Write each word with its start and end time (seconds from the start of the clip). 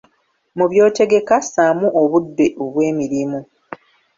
Mu 0.57 0.65
by'otegeka, 0.71 1.35
ssaamu 1.43 1.87
obudde 2.01 2.45
obw’emirimu. 2.63 3.39